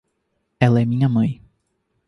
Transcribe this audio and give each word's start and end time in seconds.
Ela 0.59 0.81
é 0.81 0.85
minha 0.85 1.07
mãe. 1.07 1.39